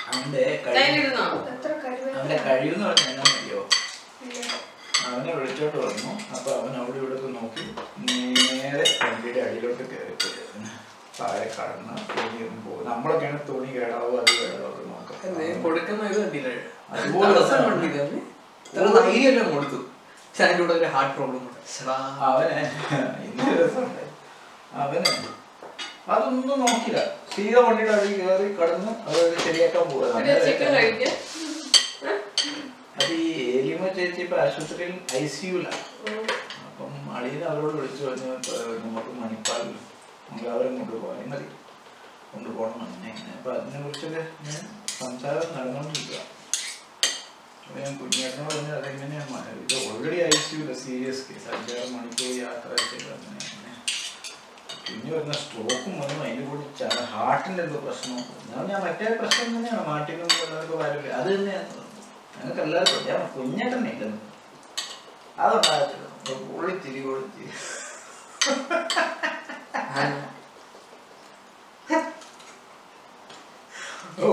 അവന്റെ 0.10 0.44
അവന്റെ 2.16 2.38
കഴിവെന്ന് 2.48 2.86
പറഞ്ഞാൽ 2.88 3.10
എന്നാ 3.12 3.26
മതിയോ 3.32 3.62
അവനെ 5.08 5.32
വിളിച്ചോട്ട് 5.38 5.78
വന്നു. 5.86 6.10
അപ്പൊ 6.36 6.50
അവൻ 6.60 6.74
അവിടെ 6.82 6.98
ഇവിടെ 7.02 7.16
ഒക്കെ 7.18 7.30
നോക്കി. 7.38 7.64
നേരെ 8.08 8.84
വണ്ടിയുടെ 9.04 9.40
അടിയിലോട്ട് 9.46 9.84
കയറിപ്പോയി 9.92 10.36
താഴെ 11.20 11.46
കടന്ന് 11.56 11.94
തുണി 12.10 12.38
പോകും 12.66 12.84
നമ്മളൊക്കെയാണ് 12.90 13.40
തുണി 13.50 13.70
കേടാവും 13.78 14.16
അത് 14.22 14.32
കേടാവും 14.40 14.90
നോക്കാം 14.92 15.18
കൊടുക്കുന്ന 15.66 16.10
ഇത് 16.12 16.20
കണ്ടില്ലേ? 16.24 16.54
അതുപോലെ 16.94 17.32
കൊടുത്തു. 19.56 19.80
പക്ഷെ 20.28 20.44
അതിന്റെ 20.46 20.62
കൂടെ 20.64 20.74
ഒരു 20.80 20.90
ഹാർട്ട് 20.96 21.16
പ്രോബ്ലം. 21.18 21.46
അവനെ. 22.28 22.64
ഇന്ന് 23.26 23.52
രസമുണ്ട്. 23.58 24.04
അവനെ. 24.78 25.12
അതൊന്നും 26.10 26.60
നോക്കില്ല. 26.62 27.00
സീത 27.32 27.56
വണ്ടിയുടെ 27.64 27.94
അടി 27.96 28.14
കയറി 28.20 28.48
കടന്ന് 28.56 28.92
അത് 29.08 29.18
ശരിയാക്കാൻ 29.44 29.84
കഴിക്കാൻ 30.76 31.14
അത് 32.98 33.12
ഈ 33.18 33.28
എലിമ 33.60 33.82
ചേച്ചി 33.98 34.22
ഇപ്പൊ 34.24 34.38
ആശുപത്രിയിൽ 34.40 34.94
ഐ 35.16 35.26
സിയുലാണ് 35.36 35.82
അപ്പം 36.68 36.90
അളിയനെ 37.16 37.46
അവരോട് 37.50 37.76
വിളിച്ചു 37.78 38.02
പറഞ്ഞു 38.06 38.30
"ഇപ്പൊ 38.36 38.54
നമുക്ക് 38.82 39.12
മണിപ്പാൽ 39.20 39.62
നമുക്ക് 40.24 40.50
അവരെ 40.54 40.70
കൊണ്ടുപോകാൻ 40.72 41.22
മതി. 41.32 41.48
കൊണ്ടുപോകണം 42.32 42.82
അങ്ങനെ 42.88 43.12
അപ്പൊ 43.38 43.52
അതിനെ 43.56 43.80
കുറിച്ചൊക്കെ 43.84 44.24
ഞാൻ 44.46 44.60
സംസാരം 44.98 45.48
നടന്നുകൊണ്ടിരിക്കുക 45.56 46.20
അപ്പൊ 47.62 47.78
ഞാൻ 47.80 47.94
കുഞ്ഞേട്ടനോട് 48.00 48.54
പറഞ്ഞു 48.54 48.74
സിയുല 50.60 50.74
സീരിയസ് 50.80 51.22
കേസ് 51.28 51.46
അഞ്ചാറ് 51.56 51.86
മണിക്കൂർ 51.92 52.32
യാത്ര 52.38 52.70
ചെയ്ത് 52.82 53.12
പിന്നെ 54.86 55.10
വരുന്ന 55.14 55.34
സ്ട്രോക്കും 55.42 55.94
വന്നു 56.00 56.24
അതിന്റെ 56.24 56.44
കൂടി 56.48 56.64
ഹാർട്ടിന്റെ 57.12 57.62
എന്തോ 57.66 57.80
പ്രശ്നം. 57.86 58.18
ഞാൻ 58.50 58.64
ഞാൻ 58.72 58.80
മറ്റേ 58.86 59.12
പ്രശ്നം 59.22 59.54
തന്നെയാണ്? 59.56 59.84
മാട്ടിനും 59.90 60.28
എല്ലാവർക്കും 60.36 60.80
വരില്ല 60.82 61.14
അത് 61.20 61.30
തന്നെയാണ് 61.34 61.86
ഞങ്ങൾക്ക് 62.34 62.62
എല്ലാവർക്കും 62.66 63.08
ഞാൻ 63.10 63.22
കുഞ്ഞേട്ടനെ 63.36 63.92
ഇല്ലെന്ന്. 63.94 64.20
അതുണ്ടാകത്തില്ല 65.38 66.08
പുള്ളി 66.50 66.74
തിരി 66.86 67.02
കൊളുത്തി 67.06 67.46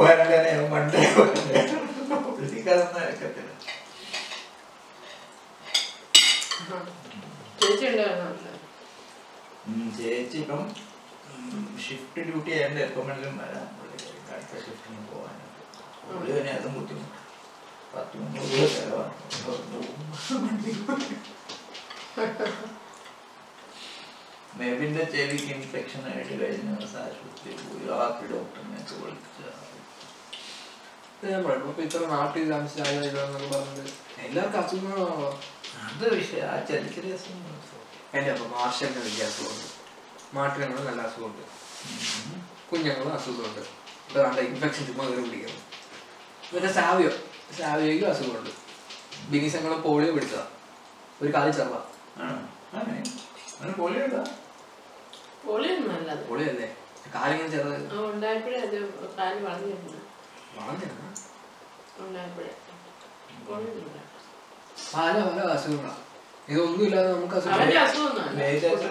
വരണ്ടേ? 0.00 0.40
മണ്ടേ 0.72 1.02
പുള്ളിക്കാരൊന്നും 2.26 3.00
അയക്കത്തില്ല 3.02 3.50
ചേച്ചി 7.60 7.86
ചേച്ചി 9.98 10.38
ഇപ്പം 10.42 10.62
ഷിഫ്റ്റ് 11.84 12.20
ഡ്യൂട്ടി 12.28 12.50
ആയതുകൊണ്ട് 12.56 12.80
എപ്പം 12.86 13.02
വേണമെങ്കിലും 13.08 13.36
വരാം. 13.42 13.66
അടുത്ത 14.32 14.52
ഷിഫ്റ്റിന് 14.64 15.00
പോകാനൊക്കെ 15.10 15.62
പുള്ളി 16.06 16.30
തന്നെ 16.36 16.52
അതും 16.56 16.72
ബുദ്ധിമുട്ട്. 16.78 17.18
പത്ത് 17.92 18.14
മുന്നൂറ് 18.20 18.50
രൂപ 18.52 18.66
ചെലവാണ് 18.74 19.12
മേബിന്റെ 24.58 25.02
ചെവിക്ക് 25.14 25.50
ഇൻഫെക്ഷൻ 25.56 26.02
ആയിട്ട് 26.10 26.34
കഴിഞ്ഞ 26.42 26.68
ദിവസം 26.76 27.00
ആശുപത്രിയിൽ 27.06 27.58
പോയി. 27.64 27.84
ബാക്കി 27.90 28.24
ഡോക്ടറിനെ 28.32 28.78
ഒക്കെ 28.82 28.94
വിളിച്ചു 29.02 29.42
ഇത് 31.16 31.26
ഞാൻ 31.32 31.42
പറഞ്ഞു 31.46 31.68
ഇപ്പൊ 31.72 31.82
ഇത്ര 31.88 32.00
നാട്ടിൽ 32.14 32.44
പറഞ്ഞത് 32.50 33.84
എല്ലാവർക്കും 34.26 34.58
അസുഖങ്ങളാണോ? 34.62 35.28
അത് 35.88 36.14
വിഷയം. 36.14 36.46
ആ 36.50 36.64
ചെറിയ 36.64 36.88
ചെറിയ 36.96 37.12
അസുഖങ്ങൾ 37.14 37.52
എന്റെ 38.18 38.30
അപ്പൊ 38.32 38.46
മാർഷലിന് 38.46 39.00
വലിയ 39.06 39.24
അസുഖമുണ്ട്. 39.24 39.68
മാട്ടിനങ്ങൾ 40.34 40.78
നല്ല 40.84 41.00
അസുഖമുണ്ട്. 41.02 41.42
കുഞ്ഞുങ്ങളും 42.70 43.12
അസുഖമുണ്ട്. 43.14 43.62
അതാണ്ട് 44.10 44.40
ഇൻഫെക്ഷൻ 44.40 44.86
ചുമ്മാ 44.86 45.04
കയറി 45.04 45.22
പിടിക്കുന്നു. 45.24 45.60
പിന്നെ 46.52 46.72
സാവിയോ 46.72 47.10
സാവിയോയ്ക്കും 47.58 48.10
അസുഖമുണ്ട്. 48.10 48.50
ബിനിസങ്ങൾ 49.28 49.72
പോളിയോ 49.86 50.14
പിടിച്ചതാ. 50.14 50.46
ഒരു 51.22 51.30
കാലി 51.34 51.52
ചെറുതാ 51.52 51.80
പോളിയോ 53.78 54.06
പോളിയോ 56.28 56.48
അല്ലേ 56.52 56.68
കാലിങ്ങനെ 57.14 57.50
ചെറുത്. 57.50 57.78
വളർന്നിരുന്നു 60.56 61.06
പല 64.94 65.14
പല 65.28 65.48
അസുഖങ്ങളാ 65.54 65.94
ഇതൊന്നും 66.48 66.82
ഇല്ലാതെ 66.86 67.08
നമുക്ക് 67.12 67.36
അസുഖം. 67.36 67.62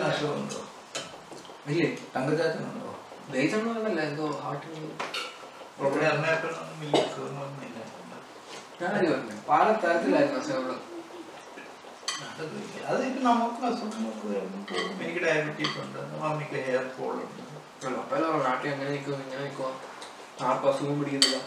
അസുഖമുണ്ടോ? 0.05 0.61
ഇല്ലേ? 1.69 1.87
തങ്കച്ചാച്ചനുണ്ടോ 2.15 2.89
ബേച്ചൊന്നുമല്ല 3.31 3.99
എന്തോ 4.01 4.25
ഹാർട്ടിന് 4.41 4.81
ഇവിടെ 5.77 6.05
എറണാകുളത്തൊന്നും 6.09 6.75
വലിയ 6.81 7.01
അസുഖങ്ങളൊന്നുമില്ല 7.05 7.71
ഞാനത് 8.81 9.07
പറഞ്ഞു 9.11 9.35
പല 9.49 9.65
തരത്തിലായിരുന്നു 9.83 10.39
അസുഖങ്ങൾ 10.41 10.75
അതൊക്കെ 12.25 12.57
ഇല്ല. 12.59 12.83
അത് 12.89 13.01
ഇപ്പൊ 13.07 13.21
നമുക്ക് 13.27 13.65
അസുഖങ്ങൾക്ക് 13.69 14.29
എനിക്ക് 14.99 15.21
ഡയബറ്റീസ് 15.25 15.77
ഉണ്ട് 15.83 15.99
മമ്മിക്ക് 16.21 16.59
ഹെയർ 16.67 16.85
ഫോൾ 16.97 17.15
ഉണ്ട്. 17.17 17.41
അപ്പൊ 18.01 18.15
നാട്ടിൽ 18.45 18.69
അങ്ങനെ 18.73 18.89
നിൽക്കും? 18.91 19.19
ഇങ്ങനെ 19.25 19.41
നിൽക്കുക 19.43 19.67
ആർക്കും 20.45 20.69
അസുഖം 20.71 20.95
പിടിക്കുന്നില്ല. 21.01 21.37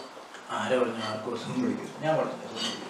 ആരെ 0.57 0.75
പറഞ്ഞു? 0.81 1.01
ആർക്കും 1.09 1.33
അസുഖം 1.37 1.57
പിടിക്കും 1.63 1.89
ഞാൻ 2.03 2.13
പറഞ്ഞു 2.19 2.37
അസുഖം 2.39 2.63
പിടിക്കും 2.65 2.88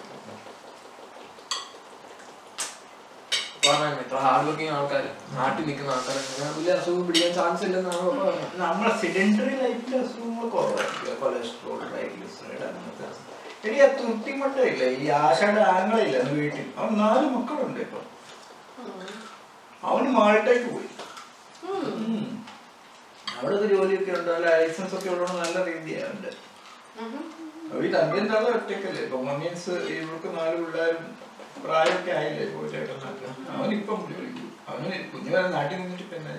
പറഞ്ഞാൽ 3.70 4.00
ഇത്ര 4.04 4.18
ഹാർഡ് 4.26 4.46
വർക്കിംഗ് 4.48 4.72
ആൾക്കാർ 4.76 5.04
നാട്ടിൽ 5.38 5.64
നിൽക്കുന്ന 5.68 5.90
ആൾക്കാർ 5.96 6.16
വലിയ 6.56 6.72
അസുഖം 6.78 7.02
പിടിക്കാൻ 7.08 7.32
ചാൻസ് 7.38 7.64
ഇല്ലെന്നാണ് 7.68 8.02
പറഞ്ഞത്. 8.10 8.56
നമ്മുടെ 8.62 8.92
സിഡൻഡറി 9.02 9.54
ലൈഫിലെ 9.62 9.98
അസുഖങ്ങൾ 10.04 10.46
കുറവായിരിക്കും. 10.54 11.18
കൊളസ്ട്രോൾ 11.22 11.78
ട്രൈഗ്ലിസറൈഡ് 11.90 12.64
അങ്ങനത്തെ. 12.70 13.08
എടി 13.68 13.78
ആ 13.84 13.88
ഈ 15.04 15.08
ആശയുടെ 15.22 15.62
ആങ്ങളില്ല 15.74 16.16
അന്ന് 16.22 16.34
വീട്ടിൽ? 16.40 16.66
അവൻ 16.80 16.92
നാല് 17.02 17.26
മക്കളുണ്ട് 17.36 17.80
ഇപ്പൊ. 17.86 18.00
അവന് 19.90 20.08
മാൾട്ടേക്ക് 20.18 20.68
പോയി. 20.74 20.88
അവിടെ 23.38 23.54
ഒരു 23.58 23.66
ജോലിയൊക്കെ 23.74 24.12
ഉണ്ട്? 24.20 24.32
ലൈസൻസ് 24.44 24.94
ഒക്കെ 24.98 25.10
ഉള്ളത് 25.14 25.34
നല്ല 25.42 25.56
രീതിയുണ്ട് 25.70 26.30
ഈ 27.86 27.88
തന്റെ 27.94 28.20
തള്ള 28.30 28.46
ഒറ്റക്കല്ലേ 28.56 29.02
ഇപ്പൊ 29.06 29.18
മീൻസ് 29.26 29.74
ഇവർക്ക് 29.96 30.28
നാല് 30.38 30.56
പിള്ളേരും 30.62 31.04
പ്രായമൊക്കെ 31.56 32.12
ആയില്ലേ 32.12 32.42
ഇപ്പൊ 32.44 32.66
ചേട്ടനൊക്കെ 32.68 33.26
അവനിപ്പം 33.54 34.00
ജോലിക്ക്. 34.10 34.44
അവന് 34.68 34.96
കുഞ്ഞു 35.12 35.30
വരെ 35.34 35.48
നാട്ടിൽ 35.56 35.78
നിന്നിട്ട് 35.80 36.06
പിന്നെ 36.12 36.34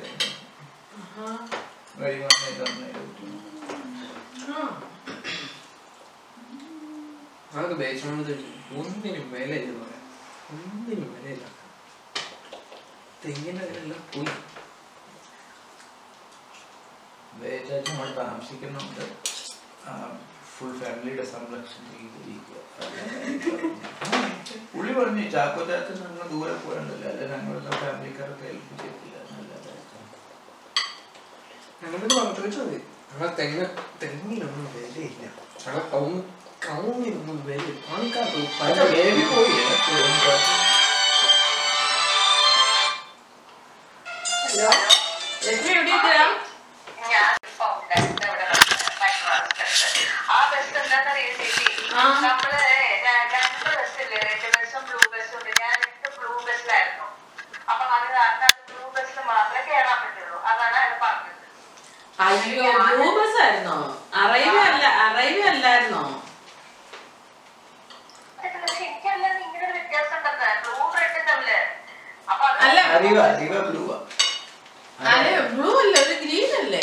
അതൊക്കെ 7.51 7.75
ബേസ്മെന്റ് 7.75 8.33
ഒന്നിനും 8.79 9.25
വിലയില്ല 9.33 9.71
പറയാം 9.79 10.05
ഒന്നിനും 10.53 11.09
വിലയില്ല. 11.15 11.45
തെങ്ങിന്റെ 13.23 13.65
വിലയെല്ലാം. 13.69 14.01
പോയി. 14.13 14.33
വേച്ചാച്ചും 17.41 17.97
അവിടെ 17.97 18.13
താമസിക്കുന്നുണ്ട്. 18.19 19.03
ഫുൾ 20.61 20.73
ഫാമിലിയുടെ 20.79 21.25
സംരക്ഷണം 21.31 21.87
ചെയ്തിരിക്കുക. 21.91 22.57
പുള്ളി 24.73 24.93
പറഞ്ഞു 24.93 25.23
ചാക്കോ 25.33 25.61
ചാച്ചൻ 25.69 25.95
ഞങ്ങൾ 26.03 26.27
ദൂരെ 26.31 26.53
പോകണ്ടല്ലോ 26.63 27.07
അല്ലെ 27.11 27.25
ഞങ്ങളുടെ 27.33 27.71
ഫാമിലിക്കാരൊക്കെ 27.81 28.45
ഹെൽപ്പ് 28.47 28.73
ചെയ്തില്ല 28.81 29.17
ഞങ്ങളിത് 31.81 32.15
പറഞ്ഞു 32.15 32.79
ഞങ്ങളെ 33.09 33.29
തെങ്ങ് 33.39 33.65
തെങ്ങിനൊന്നും 34.01 34.67
വിലയില്ല. 34.73 35.23
ഞങ്ങളെ 38.57 38.85
വേവി 38.93 39.23
പോയി? 39.31 39.55
ഹലോ 44.43 44.69
അയ്യോ 62.21 62.65
ബ്ലൂ 62.87 63.07
ബസ് 63.17 63.37
ആയിരുന്നോ 63.43 63.77
അറൈവ 64.21 64.55
അല്ല 64.67 64.85
അറൈവ 65.05 65.39
അല്ലായിരുന്നോ 65.51 66.01
പക്ഷെ 68.37 68.83
എനിക്കല്ലാതെ 68.83 69.39
ഇങ്ങനെ 69.45 69.67
വ്യത്യാസം 69.71 70.17
ഉണ്ടെന്ന് 70.19 70.49
ബ്ലൂ 70.63 70.87
റെഡ് 70.95 71.21
തമ്മിൽ 71.29 71.51
അപ്പൊ 72.27 72.45
അല്ല 72.61 72.79
അതെ 75.09 75.31
ബ്ലൂ 75.51 75.69
അല്ല 75.79 75.95
ഒരു 76.01 76.15
ഗ്രീൻ 76.23 76.51
അല്ലേ 76.59 76.81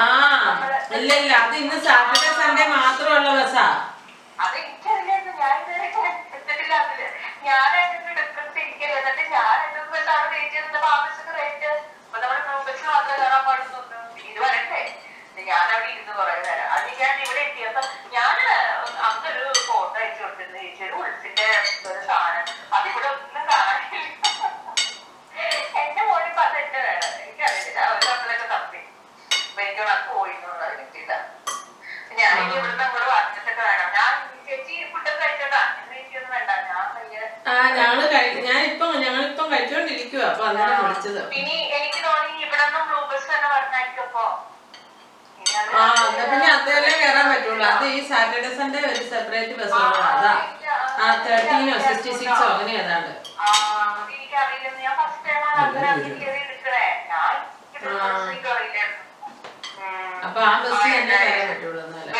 ആ, 0.00 0.06
ഇല്ല 0.96 1.12
ഇല്ല 1.20 1.32
അത് 1.40 1.54
ഇന്ന് 1.60 1.76
സാറ്റർഡേ 1.84 2.30
സൺഡേ 2.38 2.64
മാത്രമുള്ള 2.72 3.30
ബസ്സാ 3.36 3.66
ഞാനായിട്ട് 7.46 7.98
എന്നിട്ട് 8.98 9.24
ഞാൻ 9.34 9.56
എന്തെന്ന് 9.66 9.92
വെച്ചാണ് 9.94 10.26
റേറ്റ് 10.34 10.54
ചെയ്തത് 10.56 10.86
ആ 10.86 10.94
ബസ്സിന് 11.04 11.32
റേറ്റ് 11.38 11.70
അപ്പൊ 12.04 12.18
നമ്മുടെ 12.22 12.40
ബസ്സിൽ 12.66 12.86
മാത്രമേ 12.88 13.16
കയറാൻ 13.20 13.42
പാടുന്നുണ്ട് 13.46 13.96
ഇത് 14.30 14.40
വരട്ടെ. 14.44 14.82
ഞാൻ 15.48 15.66
അവിടെ 15.74 15.88
അത് 16.74 16.88
ഞാൻ 17.00 17.14
ഇവിടെ 17.24 17.40
എത്തിയപ്പോ 17.44 17.82
ഞാൻ 18.14 18.34
അന്നൊരു 19.06 19.44
ഫോട്ടോ 19.68 19.96
അയച്ചു 20.00 20.22
കൊടുത്തിരുന്നു. 20.22 20.58
ചേച്ചി 20.58 20.82
ഒരു 20.86 20.96
ഉൾസിന്റെ 21.02 21.46
ഒരു 21.90 22.00
സാധനം. 22.08 22.44
അതിവിടെ 22.76 23.08
ഒന്നും 23.12 23.44
കാണാനില്ല. 23.50 23.96
എന്റെ 25.82 26.02
അത് 26.06 26.40
അത് 27.86 28.08
ഞാൻ 32.20 32.32
ഇനി 32.38 32.54
ഇവിടുന്ന് 32.58 32.84
അങ്ങോട്ട് 32.84 33.08
ആ 37.50 37.56
ഞങ്ങൾ 37.78 38.00
ഞാനിപ്പം 38.48 38.90
ഞങ്ങളിപ്പം 39.04 39.46
കഴിച്ചോണ്ടിരിക്കുവാ. 39.52 40.26
അപ്പൊ 40.32 40.44
അന്നേരം 40.50 40.78
വിളിച്ചത്. 40.84 41.20
ഇനി 41.40 41.56
എനിക്ക് 41.78 42.00
തോന്നി 42.06 42.30
ഇവിടെ 42.46 42.64
നിന്നും 42.74 42.96
തന്നെ 43.32 43.48
പറഞ്ഞായിരിക്കും 43.54 44.04
അപ്പൊ 44.08 44.24
ആ 45.78 45.82
എന്നാ 46.06 46.24
പിന്നെ 46.30 46.48
അതല്ലേ 46.54 46.92
കയറാൻ 47.02 47.26
പറ്റുള്ളൂ. 47.32 47.64
അത് 47.72 47.84
ഈ 47.96 48.00
സാറ്റർഡേ 48.08 48.50
സൺഡേ 48.58 48.80
ഒരു 48.90 49.04
സെപ്പറേറ്റ് 49.12 49.54
ബസ് 49.60 49.74
ഉള്ളത് 49.78 50.02
അതാ. 50.10 50.32
ആ 51.02 51.06
തേർട്ടീനോ 51.24 51.76
സിക്സ്റ്റി 51.86 52.12
സിക്സോ 52.20 52.46
അങ്ങനെ 52.52 52.72
ഏതാണ്ട്. 52.82 53.12
അപ്പൊ 60.26 60.40
ആ 60.48 60.54
ബസ് 60.62 60.80
തന്നെ 60.86 61.16
കയറാൻ 61.22 61.46
പറ്റുള്ളൂ 61.50 61.80
എന്നാലും. 61.84 62.14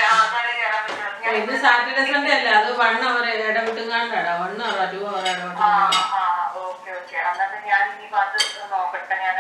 ഇത് 1.37 1.53
സാറ്റർഡേ 1.63 2.03
സൺഡേ 2.07 2.33
അല്ല? 2.35 2.49
അത് 2.61 2.71
വൺ 2.77 2.97
അവർ 3.05 3.25
ഇടവിട്ടുങ്ങാണ്ടാടാ. 3.43 4.33
വൺ 4.43 4.63
അവർ 4.63 4.81
ടു 4.93 5.01
അവർ 5.11 5.27
ആ, 5.59 5.69
ആ, 6.15 6.23
ഓക്കേ, 6.59 6.91
ഓക്കേ. 6.93 7.19
അന്നത്തെ 7.21 7.59
ഇനി 7.59 7.71
അത് 7.77 8.73
നോക്കട്ടെ. 8.73 9.17
ഞാൻ 9.23 9.37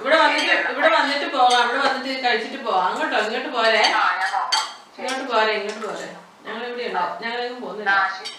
ഇവിടെ 0.00 0.16
വന്നിട്ട് 0.16 0.52
ഇവിടെ 0.70 0.88
വന്നിട്ട് 0.88 1.26
പോവാം 1.32 1.64
ഇവിടെ 1.64 1.80
വന്നിട്ട് 1.86 2.24
കഴിച്ചിട്ട് 2.24 2.64
പോവാം. 2.64 2.86
അങ്ങോട്ടോ? 2.86 3.18
ഇങ്ങോട്ട് 3.18 3.48
പോരെ? 3.56 3.82
ആ, 3.96 4.02
ഞാൻ 4.20 4.30
നോക്കാം. 4.32 4.64
ഇങ്ങോട്ട് 4.98 5.24
പോരെ 5.32 5.52
ഇങ്ങോട്ട് 5.52 5.86
പോരെ. 5.86 6.08
ഞങ്ങൾ 6.46 6.62
ഇവിടെ 6.66 6.86
ഉണ്ട്. 6.88 7.24
ഞങ്ങളെങ്ങും 7.24 7.60
പോകുന്നില്ല. 7.62 7.90
ആ, 7.90 8.08
ശരി. 8.16 8.32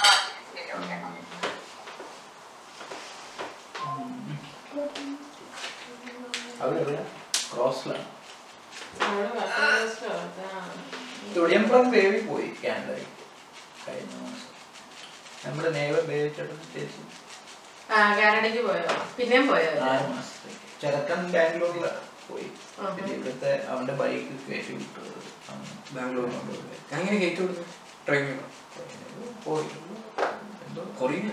ആ, 0.00 0.10
ശരി, 0.18 0.42
ശരി, 0.54 0.70
ഓക്കേ. 0.72 0.96
അവരെവിടെ 6.62 7.02
ക്രോസിലാണ് 7.52 8.06
അവിടെ 9.02 9.28
വട്ടം 9.28 9.64
ആ. 10.48 10.62
തുടിയമ്പുറം 11.38 11.86
വേവി 11.94 12.20
പോയി 12.28 12.48
കാനഡയിൽ 12.64 13.08
കഴിഞ്ഞ 13.86 14.14
മാസം. 14.22 14.44
നമ്മുടെ 15.44 15.70
നെയ്വർ 15.78 16.04
വേവിച്ചിട്ട് 16.10 16.54
ചേച്ചി 16.74 17.02
ആ 17.96 17.98
കാനഡയ്ക്ക് 18.18 18.62
പോയോ 18.68 18.94
പിന്നെയും 19.18 19.44
പോയോ 19.50 19.70
മാസത്തേക്ക്. 20.14 20.64
ചെറുക്കൻ 20.82 21.20
ബാംഗ്ലൂരിൽ 21.34 21.84
പോയി. 22.28 22.48
പിന്നെ 22.96 23.10
ഇവിടുത്തെ 23.16 23.52
അവന്റെ 23.72 23.94
ബൈക്ക് 24.00 24.34
കയറ്റി 24.48 24.72
വിട്ടത്. 24.80 25.14
ബാംഗ്ലൂർ 25.94 26.26
അങ്ങനെ 26.96 27.16
കയറ്റി 27.22 27.42
വിട്ടു 27.46 27.64
ട്രെയിനിൽ 28.08 28.40
പോയി. 29.46 29.68
എന്തോ 30.66 30.82
കൊറിയ 30.98 31.30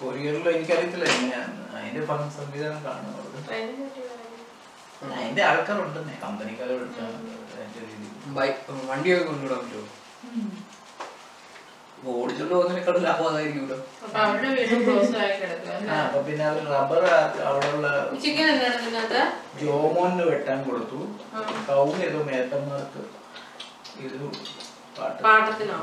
കൊറിയറിൽ 0.00 0.46
എനിക്കറിയത്തില്ല. 0.54 1.04
എങ്ങനെയാണ് 1.16 1.60
അതിന്റെ 1.76 2.00
പണം 2.08 2.28
സംവിധാനം 2.38 2.80
കാണും 2.86 3.12
അവിടെ 3.20 3.42
ട്രെയിനിൽ 3.48 3.76
കയറ്റി 3.82 4.00
പോയോ? 4.08 4.24
അതിന്റെ 5.16 5.42
ആൾക്കാരുണ്ടെന്നേ 5.48 6.14
കമ്പനിക്കാരെ 6.22 6.74
വിളിച്ചാൽ 6.78 7.12
അതിന്റെ 7.54 7.80
രീതി. 7.88 8.06
ബൈക്ക് 8.36 8.58
വണ്ടിയൊക്കെ 8.90 9.24
കൊണ്ടുവിടാൻ 9.28 9.60
പറ്റുമോ? 9.64 9.84
ഓടിച്ചോണ്ട് 12.12 12.54
പോകുന്നതിനേക്കാളും 12.54 13.04
ലാഭം 13.06 13.26
അതായിരിക്കും 13.28 13.62
ഇവിടെ 13.62 13.76
അപ്പൊ 16.00 16.18
പിന്നെ 16.26 16.44
അവർ 16.50 16.64
റബ്ബർ 16.74 17.04
അവിടെയുള്ള 17.48 17.86
ജോമോന് 19.62 20.24
വെട്ടാൻ 20.30 20.58
കൊടുത്തു. 20.68 20.98
കൗന്ന് 21.68 22.02
ഏതോ 22.08 22.20
മേത്തന്മാർക്ക് 22.28 23.02
ഇത് 24.04 24.16
പാട്ട് 24.96 25.18
പാട്ടത്തിനോ? 25.26 25.78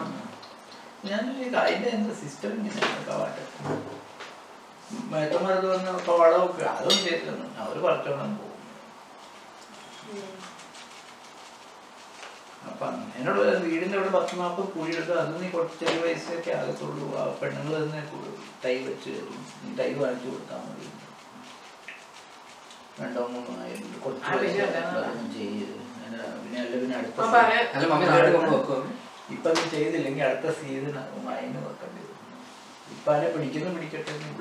ഞാൻ 1.08 1.23
അതിന്റെ 1.62 1.89
എന്താ 1.97 2.13
സിസ്റ്റം 2.21 2.52
ഇങ്ങനെയാണ് 2.58 3.04
കവാട്ട് 3.10 3.41
മേത്തന്മാർക്ക് 5.12 5.67
വന്ന 5.73 5.89
വളമൊക്കെ 6.21 6.65
അതൊന്നും 6.76 7.04
ചെയ്തിരുന്നു 7.06 7.47
അവർ 7.63 7.78
പറിച്ചോണം 7.86 8.34
പോകും. 8.39 8.49
അപ്പൊ 12.69 12.84
അങ്ങനെയുള്ള 12.89 13.41
വീടിന്റെ 13.63 13.95
അവിടെ 13.97 14.12
പത്ത് 14.15 14.34
നാൽപ്പത് 14.39 14.67
കുഴി 14.73 14.91
എടുത്ത് 14.93 15.15
അത് 15.21 15.34
നീ 15.41 15.47
കുറച്ച് 15.56 15.76
ചെറിയ 15.82 15.97
പൈസയൊക്കെ 16.04 16.52
ആകത്തുള്ളൂ. 16.60 17.08
ആ 17.19 17.23
പെണ്ണുങ്ങൾ 17.41 17.73
തന്നെ 17.78 18.02
ടൈ 18.12 18.21
തൈ 18.63 18.76
വെച്ച് 18.86 19.13
തൈ 19.80 19.89
വാങ്ങിച്ചു 20.02 20.28
കൊടുത്താൽ 20.30 20.62
മതി. 20.67 20.88
രണ്ടോ 22.99 23.21
മൂന്നോ 23.34 23.54
ആയിരം 23.63 23.86
പിന്നെ 26.43 26.60
അല്ല. 26.60 26.73
പിന്നെ 26.73 26.95
അടുത്ത 26.99 27.19
ഇപ്പൊ 29.34 29.49
അത് 29.52 29.62
ചെയ്തില്ലെങ്കിൽ 29.73 30.23
അടുത്ത 30.26 30.47
സീസൺ 30.58 30.95
അതിന് 30.97 31.60
വെക്കേണ്ടി 31.65 32.02
വരും. 32.02 32.17
ഇപ്പൊ 32.95 33.10
അതിനെ 33.13 33.30
പിടിക്കുന്നു 33.36 33.69
പിടിക്കട്ടെ 33.76 34.12
എന്ന് 34.15 34.32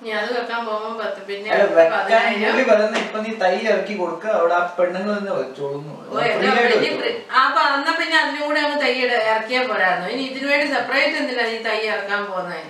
നീ 0.00 0.10
അത് 0.18 0.28
വെക്കാൻ 0.34 0.60
പോകുമ്പോ 0.66 0.90
പത്ത് 1.00 1.20
പിന്നെ 1.28 1.48
പതിനായിരം. 1.80 2.58
ഇപ്പൊ 3.00 3.18
നീ 3.24 3.32
തൈ 3.42 3.54
ഇറക്കി 3.66 3.94
കൊടുക്കുക 3.98 4.30
അവിടെ 4.38 4.54
ആ 4.54 4.62
പെണ്ണുങ്ങൾ 4.78 5.10
തന്നെ 5.16 5.32
വെച്ചോളുന്നു. 5.38 5.94
പിന്നെ 6.34 6.52
ഫ്രീ- 7.00 7.16
ആ, 7.30 7.40
അപ്പൊ 7.42 7.60
എന്നാ 7.70 7.92
പിന്നെ 7.98 8.16
അതിനും 8.20 8.44
കൂടെ 8.46 8.60
അങ്ങ് 8.64 8.78
തൈ 8.84 8.92
ഇറക്കിയാ 9.28 9.60
പോരായിരുന്നു. 9.70 10.08
ഇനി 10.14 10.22
ഇതിനു 10.30 10.48
വേണ്ടി 10.52 10.68
സെപ്പറേറ്റ് 10.74 11.18
എന്തിനാ 11.20 11.44
ഈ 11.50 11.58
തൈ 11.66 11.78
ഇറക്കാൻ 11.90 12.22
പോകുന്നത് 12.26 12.68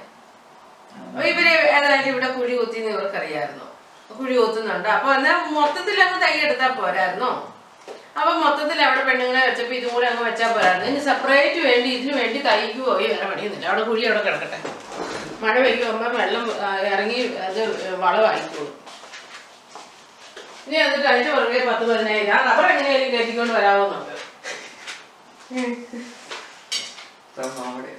ഇവർ 1.30 1.46
ഏതായാലും 1.70 2.08
ഇവിടെ 2.10 2.28
കുഴി 2.34 2.54
കുത്തി 2.58 2.78
ഇവർക്കറിയായിരുന്നു. 2.88 3.66
കുഴി 4.10 4.34
കുത്തുന്നുണ്ട്. 4.38 4.88
അപ്പൊ 4.96 5.08
എന്നാ 5.16 5.32
മൊത്തത്തിൽ 5.54 5.96
അങ്ങ് 6.04 6.18
തൈ 6.24 6.34
എടുത്താ 6.46 6.68
പോരായിരുന്നോ? 6.78 7.30
അപ്പൊ 8.16 8.30
മൊത്തത്തിൽ 8.42 8.78
അവിടെ 8.86 9.02
പെണ്ണുങ്ങളെ 9.08 9.40
വെച്ചപ്പോ 9.46 9.74
ഇതും 9.76 9.90
കൂടെ 9.94 10.06
അങ്ങ് 10.10 10.24
വെച്ചാൽ 10.28 10.50
പോരായിരുന്നു. 10.54 10.86
ഇനി 10.90 11.00
സെപ്പറേറ്റ് 11.08 11.60
വേണ്ടി 11.68 11.88
ഇതിനു 11.96 12.14
വേണ്ടി 12.20 12.38
തൈക്ക് 12.48 12.80
പോയി 12.88 13.06
വേറെ 13.08 13.26
പണിയൊന്നുമില്ല. 13.30 13.68
അവിടെ 13.70 13.84
കുഴി 13.88 14.02
അവിടെ 14.08 14.22
കിടക്കട്ടെ. 14.26 14.58
മഴ 15.42 15.54
പെയ്യുമ്പോൾ 15.64 16.10
വെള്ളം 16.20 16.44
ഇറങ്ങി 16.92 17.18
അത് 17.46 17.60
വളവായിക്കോളും. 18.04 18.74
ഇനി 20.66 20.76
എന്നിട്ട് 20.84 21.08
അതിന്റെ 21.12 21.30
പുറകെ 21.34 21.60
പത്ത് 21.68 21.84
പതിനായിരം 21.90 22.34
ആ 22.36 22.40
റബ്ബർ 22.48 22.66
എങ്ങനെയായാലും 22.72 23.12
കയറ്റിക്കൊണ്ട് 23.14 23.52
വരാവുന്നുണ്ട്. 23.58 24.14
നമ്മുടെ 27.58 27.94